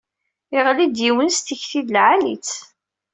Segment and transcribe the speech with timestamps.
[0.57, 2.51] Iɣli-d yiwen s tikti d lεali-tt.